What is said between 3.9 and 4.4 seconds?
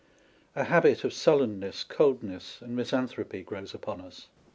us.